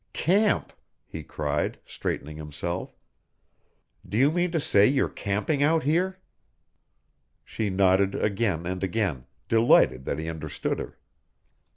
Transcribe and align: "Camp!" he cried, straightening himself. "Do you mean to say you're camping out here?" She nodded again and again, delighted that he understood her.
"Camp!" 0.13 0.73
he 1.05 1.21
cried, 1.21 1.77
straightening 1.85 2.37
himself. 2.37 2.97
"Do 4.03 4.17
you 4.17 4.31
mean 4.31 4.49
to 4.49 4.59
say 4.59 4.87
you're 4.87 5.07
camping 5.07 5.61
out 5.61 5.83
here?" 5.83 6.17
She 7.45 7.69
nodded 7.69 8.15
again 8.15 8.65
and 8.65 8.83
again, 8.83 9.27
delighted 9.47 10.05
that 10.05 10.17
he 10.17 10.27
understood 10.27 10.79
her. 10.79 10.97